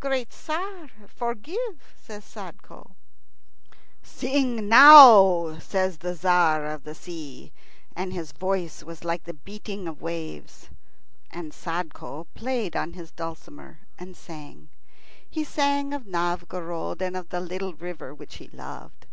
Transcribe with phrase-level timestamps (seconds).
[0.00, 2.92] "Great Tzar, forgive," says Sadko.
[4.02, 7.52] "Sing now," says the Tzar of the Sea,
[7.94, 10.70] and his voice was like the beating of waves.
[11.30, 14.70] And Sadko played on his dulcimer and sang.
[15.28, 19.06] He sang of Novgorod and of the little river Volkhov which he loved.